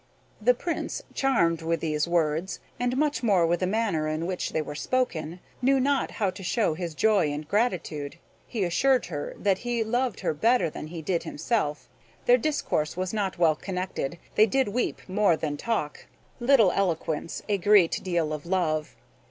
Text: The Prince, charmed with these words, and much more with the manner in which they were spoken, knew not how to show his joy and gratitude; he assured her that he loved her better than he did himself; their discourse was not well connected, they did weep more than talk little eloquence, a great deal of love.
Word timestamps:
The 0.41 0.55
Prince, 0.55 1.03
charmed 1.13 1.61
with 1.61 1.79
these 1.79 2.07
words, 2.07 2.59
and 2.79 2.97
much 2.97 3.21
more 3.21 3.45
with 3.45 3.59
the 3.59 3.67
manner 3.67 4.07
in 4.07 4.25
which 4.25 4.49
they 4.51 4.59
were 4.59 4.73
spoken, 4.73 5.39
knew 5.61 5.79
not 5.79 6.09
how 6.17 6.31
to 6.31 6.41
show 6.41 6.73
his 6.73 6.95
joy 6.95 7.31
and 7.31 7.47
gratitude; 7.47 8.17
he 8.47 8.63
assured 8.63 9.05
her 9.05 9.35
that 9.37 9.59
he 9.59 9.83
loved 9.83 10.21
her 10.21 10.33
better 10.33 10.71
than 10.71 10.87
he 10.87 11.03
did 11.03 11.21
himself; 11.21 11.87
their 12.25 12.39
discourse 12.39 12.97
was 12.97 13.13
not 13.13 13.37
well 13.37 13.55
connected, 13.55 14.17
they 14.33 14.47
did 14.47 14.69
weep 14.69 15.07
more 15.07 15.37
than 15.37 15.55
talk 15.55 16.07
little 16.39 16.71
eloquence, 16.71 17.43
a 17.47 17.59
great 17.59 18.01
deal 18.03 18.33
of 18.33 18.47
love. 18.47 18.95